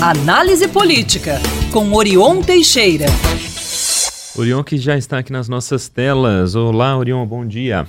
Análise 0.00 0.68
Política, 0.68 1.40
com 1.72 1.92
Orion 1.92 2.40
Teixeira. 2.40 3.06
Orion 4.36 4.62
que 4.62 4.78
já 4.78 4.96
está 4.96 5.18
aqui 5.18 5.32
nas 5.32 5.48
nossas 5.48 5.88
telas. 5.88 6.54
Olá, 6.54 6.96
Orion, 6.96 7.26
bom 7.26 7.44
dia. 7.44 7.84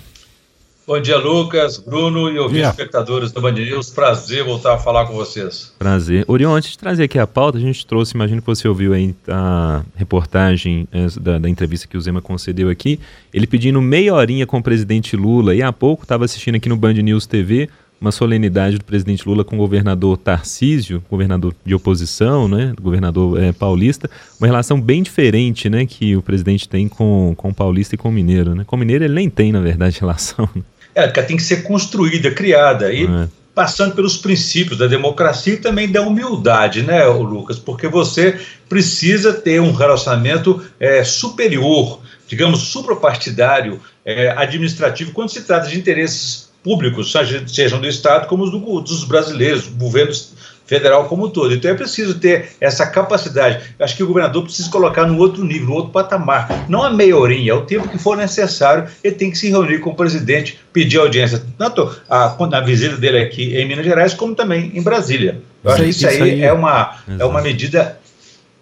Bom 0.87 0.99
dia, 0.99 1.19
Lucas, 1.19 1.77
Bruno 1.77 2.31
e 2.31 2.39
ouvintes 2.39 2.69
espectadores 2.69 3.31
do 3.31 3.39
Band 3.39 3.51
News. 3.51 3.91
Prazer 3.91 4.43
voltar 4.43 4.73
a 4.73 4.77
falar 4.79 5.05
com 5.05 5.13
vocês. 5.13 5.71
Prazer. 5.77 6.25
Orion, 6.27 6.51
antes 6.51 6.71
de 6.71 6.79
trazer 6.79 7.03
aqui 7.03 7.19
a 7.19 7.27
pauta, 7.27 7.59
a 7.59 7.61
gente 7.61 7.85
trouxe, 7.85 8.15
imagino 8.15 8.41
que 8.41 8.47
você 8.47 8.67
ouviu 8.67 8.91
aí 8.91 9.13
a 9.27 9.83
reportagem 9.95 10.87
eh, 10.91 11.05
da, 11.21 11.37
da 11.37 11.47
entrevista 11.47 11.87
que 11.87 11.95
o 11.95 12.01
Zema 12.01 12.23
concedeu 12.23 12.69
aqui, 12.69 12.99
ele 13.31 13.45
pedindo 13.45 13.79
meia 13.83 14.15
horinha 14.15 14.47
com 14.47 14.57
o 14.57 14.63
presidente 14.63 15.15
Lula 15.15 15.53
e 15.53 15.61
há 15.61 15.71
pouco 15.71 16.05
estava 16.05 16.25
assistindo 16.25 16.55
aqui 16.55 16.67
no 16.67 16.75
Band 16.75 16.93
News 16.93 17.27
TV 17.27 17.69
uma 17.99 18.11
solenidade 18.11 18.77
do 18.77 18.85
presidente 18.85 19.27
Lula 19.27 19.43
com 19.43 19.55
o 19.55 19.59
governador 19.59 20.17
Tarcísio, 20.17 21.03
governador 21.09 21.53
de 21.65 21.75
oposição, 21.75 22.47
né, 22.47 22.73
governador 22.81 23.41
é, 23.41 23.51
paulista, 23.51 24.09
uma 24.39 24.47
relação 24.47 24.79
bem 24.79 25.03
diferente, 25.03 25.69
né, 25.69 25.85
que 25.85 26.15
o 26.15 26.21
presidente 26.21 26.67
tem 26.67 26.87
com, 26.87 27.33
com 27.35 27.49
o 27.49 27.53
paulista 27.53 27.95
e 27.95 27.97
com 27.97 28.09
o 28.09 28.11
mineiro, 28.11 28.55
né? 28.55 28.63
Com 28.65 28.75
o 28.75 28.79
mineiro 28.79 29.03
ele 29.03 29.13
nem 29.13 29.29
tem, 29.29 29.51
na 29.51 29.59
verdade, 29.59 29.99
relação. 29.99 30.49
É, 30.95 31.05
porque 31.07 31.21
tem 31.23 31.37
que 31.37 31.43
ser 31.43 31.63
construída, 31.63 32.31
criada 32.31 32.91
e 32.91 33.05
é. 33.05 33.27
passando 33.53 33.95
pelos 33.95 34.17
princípios 34.17 34.77
da 34.77 34.87
democracia 34.87 35.53
e 35.53 35.57
também 35.57 35.91
da 35.91 36.01
humildade, 36.01 36.81
né, 36.81 37.05
Lucas? 37.05 37.59
Porque 37.59 37.87
você 37.87 38.39
precisa 38.67 39.33
ter 39.33 39.61
um 39.61 39.71
relacionamento 39.71 40.61
é, 40.79 41.03
superior, 41.03 42.01
digamos, 42.27 42.59
suprapartidário, 42.59 43.79
é, 44.05 44.31
administrativo, 44.31 45.11
quando 45.11 45.29
se 45.29 45.41
trata 45.41 45.67
de 45.67 45.77
interesses 45.77 46.48
públicos, 46.63 47.13
sejam 47.47 47.79
do 47.79 47.87
Estado 47.87 48.27
como 48.27 48.43
os 48.43 48.51
do, 48.51 48.81
dos 48.81 49.03
brasileiros, 49.03 49.67
governos 49.67 50.33
federal 50.69 51.05
como 51.05 51.25
um 51.25 51.29
todo. 51.29 51.53
Então 51.53 51.71
é 51.71 51.73
preciso 51.73 52.19
ter 52.19 52.51
essa 52.61 52.85
capacidade. 52.85 53.73
Acho 53.79 53.97
que 53.97 54.03
o 54.03 54.07
governador 54.07 54.43
precisa 54.43 54.69
colocar 54.69 55.07
no 55.07 55.17
outro 55.17 55.43
nível, 55.43 55.69
no 55.69 55.73
outro 55.73 55.91
patamar. 55.91 56.67
Não 56.69 56.83
a 56.83 56.91
meia 56.91 57.17
horinha, 57.17 57.51
é 57.51 57.55
o 57.55 57.61
tempo 57.61 57.87
que 57.87 57.97
for 57.97 58.15
necessário, 58.15 58.87
ele 59.03 59.15
tem 59.15 59.31
que 59.31 59.37
se 59.37 59.49
reunir 59.49 59.79
com 59.79 59.89
o 59.89 59.95
presidente, 59.95 60.59
pedir 60.71 60.99
audiência, 60.99 61.43
tanto 61.57 61.89
a, 62.07 62.37
na 62.47 62.61
visita 62.61 62.95
dele 62.97 63.17
aqui 63.17 63.57
em 63.57 63.67
Minas 63.67 63.83
Gerais, 63.83 64.13
como 64.13 64.35
também 64.35 64.71
em 64.75 64.81
Brasília. 64.83 65.41
Eu 65.63 65.71
acho 65.71 65.81
que 65.81 65.89
isso, 65.89 66.07
isso 66.07 66.23
aí, 66.23 66.33
aí, 66.33 66.43
é, 66.43 66.53
uma, 66.53 66.99
é 67.17 67.25
uma 67.25 67.41
medida 67.41 67.99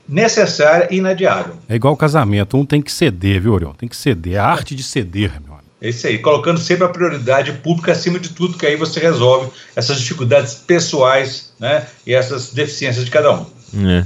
necessária 0.07 0.88
e 0.89 0.97
inadiável. 0.97 1.55
É 1.67 1.75
igual 1.75 1.95
casamento, 1.97 2.55
um 2.57 2.66
tem 2.66 2.81
que 2.81 2.91
ceder, 2.91 3.41
viu, 3.41 3.52
Orion? 3.52 3.73
Tem 3.73 3.89
que 3.89 3.97
ceder. 3.97 4.35
É 4.35 4.38
a 4.38 4.45
arte 4.45 4.73
de 4.73 4.81
ceder, 4.81 5.33
meu 5.45 5.57
é 5.80 5.89
isso 5.89 6.08
aí, 6.08 6.17
colocando 6.17 6.59
sempre 6.59 6.86
a 6.86 6.89
prioridade 6.89 7.52
pública 7.53 7.92
acima 7.92 8.20
de 8.20 8.30
tudo, 8.30 8.58
que 8.58 8.66
aí 8.66 8.75
você 8.75 9.00
resolve 9.00 9.52
essas 9.75 10.00
dificuldades 10.00 10.56
pessoais 10.56 11.53
né, 11.59 11.86
e 12.06 12.14
essas 12.14 12.52
deficiências 12.52 13.06
de 13.06 13.11
cada 13.11 13.31
um. 13.31 13.45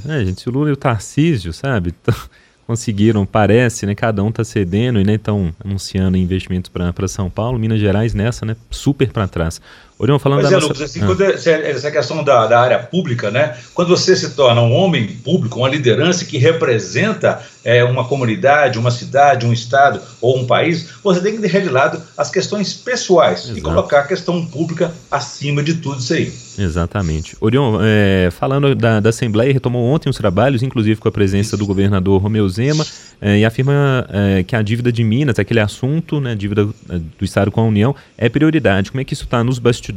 É, 0.08 0.20
é 0.20 0.26
gente, 0.26 0.48
o 0.50 0.52
Lula 0.52 0.70
e 0.70 0.74
o 0.74 0.78
Tarcísio, 0.78 1.54
sabe, 1.54 1.94
conseguiram, 2.68 3.26
parece, 3.26 3.86
né, 3.86 3.96
cada 3.96 4.22
um 4.22 4.30
está 4.30 4.44
cedendo 4.44 5.00
e 5.00 5.14
estão 5.14 5.46
né, 5.46 5.54
anunciando 5.64 6.18
investimentos 6.18 6.70
para 6.70 7.08
São 7.08 7.30
Paulo, 7.30 7.58
Minas 7.58 7.80
Gerais 7.80 8.14
nessa, 8.14 8.46
né, 8.46 8.56
super 8.70 9.10
para 9.10 9.28
trás. 9.28 9.62
Orion, 10.02 10.18
falando 10.18 10.42
da 10.42 10.48
é, 10.48 10.52
nossa... 10.52 10.66
Lucas, 10.66 10.82
assim, 10.82 11.00
ah. 11.04 11.52
é, 11.52 11.70
essa 11.70 11.92
questão 11.92 12.24
da, 12.24 12.48
da, 12.48 12.60
área 12.60 12.80
pública, 12.80 13.30
né? 13.30 13.56
Quando 13.72 13.90
você 13.90 14.16
se 14.16 14.32
torna 14.32 14.60
um 14.60 14.74
homem 14.74 15.06
público, 15.06 15.60
uma 15.60 15.70
liderança 15.70 16.26
que 16.26 16.40
representa 16.40 17.40
é, 17.64 17.84
uma 17.84 18.04
comunidade, 18.08 18.80
uma 18.80 18.90
cidade, 18.90 19.46
um 19.46 19.54
estado 19.54 20.02
ou 20.20 20.40
um 20.40 20.48
país, 20.48 20.90
você 21.04 21.22
tem 21.22 21.34
que 21.34 21.38
deixar 21.38 21.60
de 21.60 21.70
lado 21.70 22.02
as 22.18 22.32
questões 22.32 22.74
pessoais 22.74 23.44
Exato. 23.44 23.60
e 23.60 23.62
colocar 23.62 24.00
a 24.00 24.08
questão 24.08 24.44
pública 24.44 24.92
acima 25.12 25.62
de 25.62 25.76
tudo 25.76 26.00
isso 26.00 26.14
aí. 26.14 26.34
Exatamente. 26.58 27.38
Orion, 27.40 27.78
é, 27.82 28.30
falando 28.32 28.74
da, 28.74 29.00
da 29.00 29.10
Assembleia, 29.10 29.54
retomou 29.54 29.86
ontem 29.86 30.10
os 30.10 30.18
trabalhos, 30.18 30.64
inclusive 30.64 31.00
com 31.00 31.08
a 31.08 31.12
presença 31.12 31.56
do 31.56 31.66
governador 31.66 32.20
Romeu 32.20 32.50
Zema, 32.50 32.86
é, 33.22 33.38
e 33.38 33.46
afirma 33.46 34.08
é, 34.10 34.44
que 34.44 34.56
a 34.56 34.64
dívida 34.64 34.92
de 34.92 35.04
Minas, 35.04 35.38
aquele 35.38 35.60
assunto, 35.60 36.20
né, 36.20 36.34
dívida 36.34 36.68
é, 36.90 36.98
do 36.98 37.24
Estado 37.24 37.52
com 37.52 37.62
a 37.62 37.64
União, 37.64 37.96
é 38.18 38.28
prioridade. 38.28 38.90
Como 38.90 39.00
é 39.00 39.04
que 39.04 39.14
isso 39.14 39.26
está 39.26 39.44
nos 39.44 39.60
bastidores? 39.60 39.91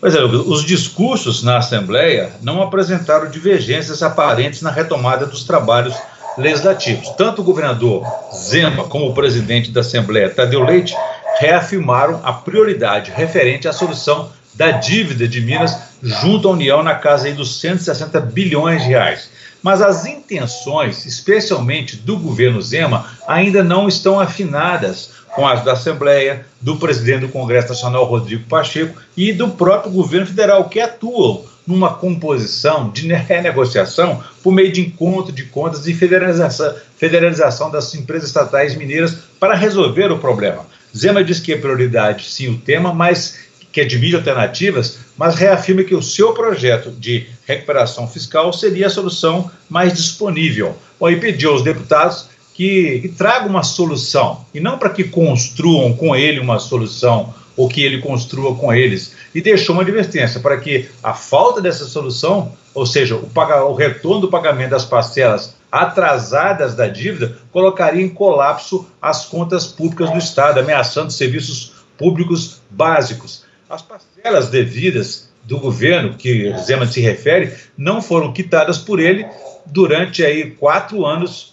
Pois 0.00 0.14
é, 0.16 0.24
os 0.24 0.64
discursos 0.64 1.44
na 1.44 1.58
Assembleia 1.58 2.32
não 2.42 2.60
apresentaram 2.60 3.30
divergências 3.30 4.02
aparentes 4.02 4.60
na 4.60 4.70
retomada 4.70 5.26
dos 5.26 5.44
trabalhos 5.44 5.94
legislativos. 6.36 7.10
Tanto 7.10 7.40
o 7.40 7.44
governador 7.44 8.04
Zema 8.34 8.84
como 8.84 9.06
o 9.06 9.14
presidente 9.14 9.70
da 9.70 9.80
Assembleia, 9.80 10.28
Tadeu 10.28 10.64
Leite, 10.64 10.94
reafirmaram 11.38 12.20
a 12.24 12.32
prioridade 12.32 13.12
referente 13.14 13.68
à 13.68 13.72
solução 13.72 14.30
da 14.54 14.72
dívida 14.72 15.26
de 15.26 15.40
Minas 15.40 15.76
junto 16.02 16.48
à 16.48 16.52
União 16.52 16.82
na 16.82 16.96
casa 16.96 17.32
dos 17.32 17.60
160 17.60 18.20
bilhões 18.20 18.82
de 18.82 18.88
reais. 18.88 19.30
Mas 19.62 19.80
as 19.80 20.04
intenções, 20.04 21.06
especialmente 21.06 21.96
do 21.96 22.18
governo 22.18 22.60
Zema, 22.60 23.06
ainda 23.28 23.62
não 23.62 23.86
estão 23.86 24.18
afinadas 24.18 25.10
com 25.34 25.46
as 25.46 25.64
da 25.64 25.72
Assembleia, 25.72 26.46
do 26.60 26.76
presidente 26.76 27.20
do 27.20 27.28
Congresso 27.28 27.68
Nacional, 27.68 28.04
Rodrigo 28.04 28.44
Pacheco, 28.44 29.00
e 29.16 29.32
do 29.32 29.48
próprio 29.48 29.92
governo 29.92 30.26
federal, 30.26 30.68
que 30.68 30.80
atuam 30.80 31.44
numa 31.66 31.94
composição 31.94 32.90
de 32.90 33.06
renegociação 33.12 34.22
por 34.42 34.52
meio 34.52 34.72
de 34.72 34.80
encontro 34.80 35.32
de 35.32 35.44
contas 35.44 35.86
e 35.86 35.94
federalização, 35.94 36.74
federalização 36.96 37.70
das 37.70 37.94
empresas 37.94 38.28
estatais 38.28 38.74
mineiras 38.74 39.16
para 39.38 39.54
resolver 39.54 40.10
o 40.10 40.18
problema. 40.18 40.66
Zema 40.96 41.24
diz 41.24 41.40
que 41.40 41.52
é 41.52 41.56
prioridade, 41.56 42.24
sim, 42.24 42.48
o 42.48 42.58
tema, 42.58 42.92
mas 42.92 43.38
que 43.72 43.80
é 43.80 43.84
de 43.84 43.98
mídia 43.98 44.18
alternativas, 44.18 44.98
mas 45.16 45.34
reafirma 45.34 45.82
que 45.82 45.94
o 45.94 46.02
seu 46.02 46.34
projeto 46.34 46.90
de 46.90 47.26
recuperação 47.46 48.06
fiscal 48.06 48.52
seria 48.52 48.88
a 48.88 48.90
solução 48.90 49.50
mais 49.68 49.94
disponível. 49.94 50.76
Bom, 51.00 51.08
e 51.08 51.16
pediu 51.16 51.52
aos 51.52 51.62
deputados 51.62 52.28
que, 52.62 53.00
que 53.00 53.08
tragam 53.08 53.48
uma 53.48 53.64
solução, 53.64 54.46
e 54.54 54.60
não 54.60 54.78
para 54.78 54.90
que 54.90 55.02
construam 55.02 55.94
com 55.94 56.14
ele 56.14 56.38
uma 56.38 56.60
solução 56.60 57.34
ou 57.56 57.68
que 57.68 57.82
ele 57.82 58.00
construa 58.00 58.54
com 58.54 58.72
eles. 58.72 59.16
E 59.34 59.40
deixou 59.40 59.74
uma 59.74 59.82
advertência 59.82 60.38
para 60.38 60.56
que 60.58 60.88
a 61.02 61.12
falta 61.12 61.60
dessa 61.60 61.84
solução, 61.86 62.52
ou 62.72 62.86
seja, 62.86 63.16
o, 63.16 63.28
o 63.68 63.74
retorno 63.74 64.20
do 64.20 64.28
pagamento 64.28 64.70
das 64.70 64.84
parcelas 64.84 65.56
atrasadas 65.72 66.76
da 66.76 66.86
dívida, 66.86 67.36
colocaria 67.50 68.00
em 68.00 68.08
colapso 68.08 68.86
as 69.00 69.26
contas 69.26 69.66
públicas 69.66 70.08
do 70.10 70.18
Estado, 70.18 70.60
ameaçando 70.60 71.10
serviços 71.10 71.72
públicos 71.98 72.60
básicos. 72.70 73.44
As 73.68 73.82
parcelas 73.82 74.50
devidas 74.50 75.28
do 75.42 75.58
governo, 75.58 76.14
que 76.14 76.56
Zema 76.58 76.86
se 76.86 77.00
refere, 77.00 77.54
não 77.76 78.00
foram 78.00 78.32
quitadas 78.32 78.78
por 78.78 79.00
ele 79.00 79.26
durante 79.66 80.24
aí 80.24 80.52
quatro 80.52 81.04
anos 81.04 81.51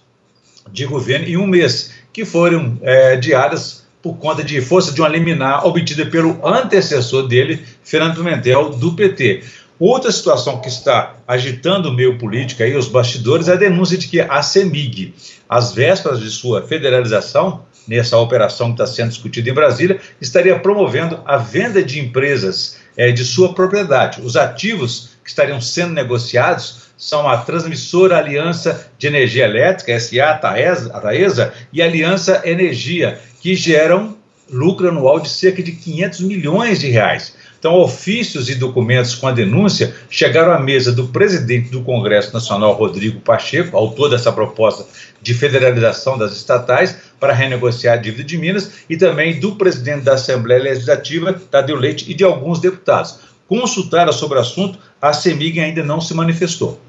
de 0.72 0.86
governo 0.86 1.28
e 1.28 1.38
um 1.38 1.48
mês, 1.48 1.92
que 2.12 2.26
foram 2.26 2.78
é, 2.82 3.16
diárias 3.16 3.88
por 4.02 4.18
conta 4.18 4.44
de 4.44 4.62
força 4.62 4.94
de 4.94 5.02
uma 5.02 5.10
liminar 5.10 5.66
obtida 5.66 6.06
pelo 6.06 6.40
antecessor 6.46 7.28
dele, 7.28 7.62
Fernando 7.84 8.16
Pimentel, 8.16 8.70
do 8.70 8.94
PT. 8.94 9.44
Outra 9.78 10.12
situação 10.12 10.60
que 10.60 10.68
está 10.68 11.16
agitando 11.28 11.90
o 11.90 11.94
meio 11.94 12.18
político 12.18 12.64
e 12.64 12.76
os 12.76 12.88
bastidores 12.88 13.48
é 13.48 13.54
a 13.54 13.56
denúncia 13.56 13.98
de 13.98 14.08
que 14.08 14.20
a 14.20 14.42
CEMIG, 14.42 15.14
às 15.48 15.74
vésperas 15.74 16.20
de 16.20 16.30
sua 16.30 16.62
federalização, 16.62 17.64
nessa 17.88 18.18
operação 18.18 18.68
que 18.68 18.82
está 18.82 18.86
sendo 18.86 19.10
discutida 19.10 19.50
em 19.50 19.54
Brasília, 19.54 20.00
estaria 20.20 20.60
promovendo 20.60 21.22
a 21.26 21.38
venda 21.38 21.82
de 21.82 22.00
empresas 22.00 22.78
é, 22.96 23.12
de 23.12 23.24
sua 23.24 23.54
propriedade. 23.54 24.22
Os 24.22 24.36
ativos 24.36 25.12
que 25.24 25.30
estariam 25.30 25.62
sendo 25.62 25.94
negociados 25.94 26.89
são 27.00 27.30
a 27.30 27.38
Transmissora 27.38 28.18
Aliança 28.18 28.92
de 28.98 29.08
Energia 29.08 29.46
Elétrica, 29.46 29.98
SA, 29.98 30.32
a 30.32 30.38
Taesa, 30.38 31.54
e 31.72 31.82
a 31.82 31.86
Aliança 31.86 32.42
Energia, 32.44 33.18
que 33.42 33.56
geram 33.56 34.18
lucro 34.52 34.90
anual 34.90 35.20
de 35.20 35.30
cerca 35.30 35.64
de 35.64 35.72
500 35.72 36.20
milhões 36.22 36.80
de 36.80 36.90
reais. 36.90 37.34
Então, 37.58 37.76
ofícios 37.76 38.50
e 38.50 38.56
documentos 38.56 39.16
com 39.16 39.28
a 39.28 39.32
denúncia 39.32 39.94
chegaram 40.10 40.54
à 40.54 40.60
mesa 40.60 40.92
do 40.92 41.08
presidente 41.08 41.70
do 41.70 41.84
Congresso 41.84 42.34
Nacional, 42.34 42.74
Rodrigo 42.74 43.20
Pacheco, 43.22 43.78
autor 43.78 44.10
dessa 44.10 44.32
proposta 44.32 44.86
de 45.22 45.34
federalização 45.34 46.18
das 46.18 46.34
estatais 46.34 46.98
para 47.20 47.34
renegociar 47.34 47.96
a 47.96 48.02
dívida 48.02 48.24
de 48.24 48.38
Minas, 48.38 48.72
e 48.90 48.98
também 48.98 49.40
do 49.40 49.56
presidente 49.56 50.04
da 50.04 50.14
Assembleia 50.14 50.64
Legislativa, 50.64 51.34
Tadeu 51.34 51.76
Leite, 51.76 52.10
e 52.10 52.14
de 52.14 52.24
alguns 52.24 52.60
deputados. 52.60 53.20
Consultaram 53.48 54.14
sobre 54.14 54.38
o 54.38 54.42
assunto, 54.42 54.80
a 55.02 55.12
CEMIG 55.12 55.60
ainda 55.60 55.84
não 55.84 56.00
se 56.00 56.14
manifestou. 56.14 56.80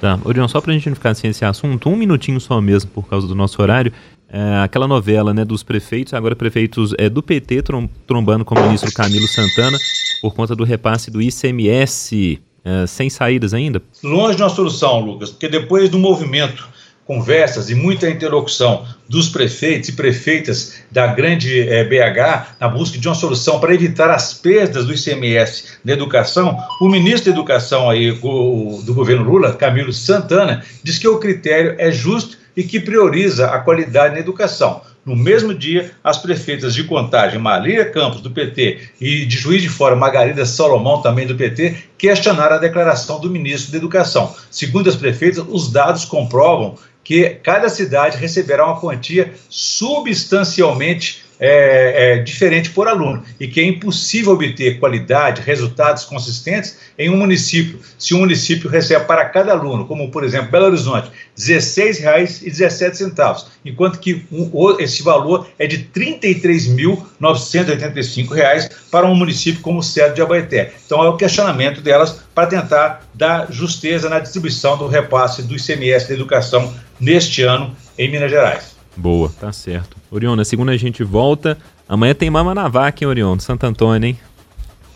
Tá, 0.00 0.18
Orion, 0.24 0.46
só 0.46 0.60
para 0.60 0.72
a 0.72 0.74
gente 0.74 0.88
não 0.88 0.94
ficar 0.94 1.14
sem 1.14 1.30
esse 1.30 1.44
assunto, 1.44 1.88
um 1.88 1.96
minutinho 1.96 2.40
só 2.40 2.60
mesmo 2.60 2.90
por 2.90 3.08
causa 3.08 3.26
do 3.26 3.34
nosso 3.34 3.60
horário. 3.60 3.92
É, 4.30 4.60
aquela 4.62 4.86
novela 4.86 5.32
né, 5.32 5.44
dos 5.44 5.62
prefeitos, 5.62 6.12
agora 6.12 6.36
prefeitos 6.36 6.94
é, 6.98 7.08
do 7.08 7.22
PT 7.22 7.62
trom 7.62 7.88
trombando 8.06 8.44
com 8.44 8.54
o 8.54 8.62
ministro 8.62 8.92
Camilo 8.92 9.26
Santana 9.26 9.78
por 10.20 10.34
conta 10.34 10.54
do 10.54 10.64
repasse 10.64 11.10
do 11.10 11.22
ICMS, 11.22 12.38
é, 12.64 12.86
sem 12.86 13.08
saídas 13.08 13.54
ainda? 13.54 13.82
Longe 14.04 14.36
de 14.36 14.42
uma 14.42 14.50
solução, 14.50 15.00
Lucas, 15.00 15.30
porque 15.30 15.48
depois 15.48 15.88
do 15.88 15.98
movimento 15.98 16.68
conversas 17.08 17.70
e 17.70 17.74
muita 17.74 18.10
interlocução 18.10 18.86
dos 19.08 19.30
prefeitos 19.30 19.88
e 19.88 19.92
prefeitas 19.92 20.74
da 20.92 21.06
grande 21.06 21.66
eh, 21.66 21.82
BH 21.84 22.58
na 22.60 22.68
busca 22.68 22.98
de 22.98 23.08
uma 23.08 23.14
solução 23.14 23.58
para 23.58 23.72
evitar 23.72 24.10
as 24.10 24.34
perdas 24.34 24.84
do 24.84 24.92
ICMS 24.92 25.78
na 25.82 25.94
educação, 25.94 26.58
o 26.82 26.86
ministro 26.86 27.32
da 27.32 27.38
Educação 27.38 27.88
aí, 27.88 28.10
o, 28.22 28.82
do 28.84 28.92
governo 28.92 29.24
Lula, 29.24 29.54
Camilo 29.54 29.90
Santana, 29.90 30.62
diz 30.82 30.98
que 30.98 31.08
o 31.08 31.18
critério 31.18 31.74
é 31.78 31.90
justo 31.90 32.36
e 32.54 32.62
que 32.62 32.78
prioriza 32.78 33.46
a 33.46 33.58
qualidade 33.58 34.12
na 34.12 34.20
educação. 34.20 34.82
No 35.06 35.16
mesmo 35.16 35.54
dia, 35.54 35.92
as 36.04 36.18
prefeitas 36.18 36.74
de 36.74 36.84
Contagem, 36.84 37.38
Maria 37.38 37.90
Campos, 37.90 38.20
do 38.20 38.30
PT, 38.30 38.90
e 39.00 39.24
de 39.24 39.38
Juiz 39.38 39.62
de 39.62 39.68
Fora, 39.70 39.96
Margarida 39.96 40.44
Salomão, 40.44 41.00
também 41.00 41.26
do 41.26 41.34
PT, 41.34 41.74
questionaram 41.96 42.56
a 42.56 42.58
declaração 42.58 43.18
do 43.18 43.30
ministro 43.30 43.72
da 43.72 43.78
Educação. 43.78 44.34
Segundo 44.50 44.90
as 44.90 44.96
prefeitas, 44.96 45.42
os 45.48 45.72
dados 45.72 46.04
comprovam 46.04 46.76
que 47.08 47.40
cada 47.42 47.70
cidade 47.70 48.18
receberá 48.18 48.66
uma 48.66 48.78
quantia 48.78 49.32
substancialmente 49.48 51.24
é, 51.40 52.14
é, 52.14 52.18
diferente 52.18 52.70
por 52.70 52.88
aluno 52.88 53.22
e 53.38 53.46
que 53.46 53.60
é 53.60 53.64
impossível 53.64 54.32
obter 54.32 54.78
qualidade, 54.78 55.42
resultados 55.42 56.04
consistentes 56.04 56.78
em 56.98 57.10
um 57.10 57.16
município. 57.16 57.78
Se 57.98 58.14
um 58.14 58.20
município 58.20 58.68
recebe 58.68 59.04
para 59.04 59.24
cada 59.26 59.52
aluno, 59.52 59.86
como 59.86 60.10
por 60.10 60.24
exemplo 60.24 60.50
Belo 60.50 60.66
Horizonte, 60.66 61.08
R$ 61.08 61.12
16,17, 61.36 63.46
enquanto 63.64 63.98
que 63.98 64.24
um, 64.32 64.76
esse 64.80 65.02
valor 65.02 65.48
é 65.58 65.66
de 65.66 65.76
R$ 65.76 65.88
33.985 66.20 68.70
para 68.90 69.06
um 69.06 69.14
município 69.14 69.60
como 69.60 69.80
o 69.80 69.82
Cedro 69.82 70.14
de 70.14 70.22
Abaeté. 70.22 70.72
Então 70.84 71.04
é 71.04 71.08
o 71.08 71.16
questionamento 71.16 71.80
delas 71.80 72.20
para 72.34 72.46
tentar 72.46 73.06
dar 73.14 73.52
justeza 73.52 74.08
na 74.08 74.18
distribuição 74.18 74.76
do 74.76 74.88
repasse 74.88 75.42
do 75.42 75.54
ICMS 75.54 76.08
da 76.08 76.14
educação 76.14 76.74
neste 77.00 77.42
ano 77.42 77.76
em 77.96 78.10
Minas 78.10 78.30
Gerais. 78.30 78.77
Boa, 78.98 79.32
tá 79.40 79.50
certo. 79.52 79.96
Orion, 80.10 80.34
na 80.34 80.44
segunda 80.44 80.72
a 80.72 80.76
gente 80.76 81.04
volta. 81.04 81.56
Amanhã 81.88 82.12
tem 82.14 82.28
Mama 82.28 82.52
na 82.52 82.66
Vaca, 82.66 83.04
hein, 83.04 83.08
Orion? 83.08 83.38
Santo 83.38 83.64
Antônio, 83.64 84.08
hein? 84.08 84.18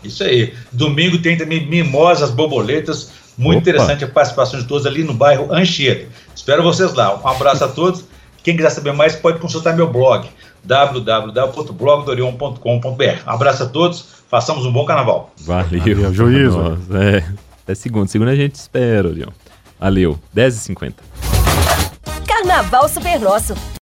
Isso 0.03 0.21
aí. 0.23 0.53
Domingo 0.71 1.17
tem 1.19 1.37
também 1.37 1.65
Mimosas 1.65 2.29
Borboletas. 2.29 3.11
Muito 3.37 3.61
Opa. 3.61 3.69
interessante 3.69 4.03
a 4.03 4.07
participação 4.07 4.59
de 4.59 4.67
todos 4.67 4.85
ali 4.85 5.05
no 5.05 5.13
bairro 5.13 5.53
Anchieta. 5.53 6.09
Espero 6.35 6.61
vocês 6.61 6.93
lá. 6.93 7.17
Um 7.17 7.25
abraço 7.27 7.63
a 7.63 7.69
todos. 7.69 8.03
Quem 8.43 8.57
quiser 8.57 8.71
saber 8.71 8.91
mais 8.91 9.15
pode 9.15 9.39
consultar 9.39 9.73
meu 9.73 9.89
blog 9.89 10.27
www.blogdorion.com.br. 10.65 13.25
Um 13.25 13.29
abraço 13.29 13.63
a 13.63 13.67
todos. 13.67 14.05
Façamos 14.29 14.65
um 14.65 14.71
bom 14.71 14.85
carnaval. 14.85 15.31
Valeu. 15.37 15.79
Valeu 15.79 16.13
juízo. 16.13 16.77
É. 16.93 17.23
Até 17.63 17.73
segunda. 17.73 18.07
Segunda 18.07 18.31
a 18.31 18.35
gente 18.35 18.55
espera, 18.55 19.07
Orion. 19.07 19.29
Valeu. 19.79 20.19
10h50. 20.35 20.93
Carnaval 22.27 22.89
Super 22.89 23.17
Nosso. 23.19 23.55